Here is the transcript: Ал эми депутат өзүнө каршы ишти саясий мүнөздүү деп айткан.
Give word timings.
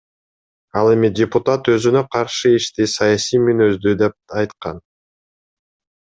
Ал 0.79 0.87
эми 0.91 1.09
депутат 1.17 1.67
өзүнө 1.73 2.01
каршы 2.15 2.53
ишти 2.59 2.87
саясий 2.93 3.43
мүнөздүү 3.49 3.93
деп 4.03 4.17
айткан. 4.41 4.81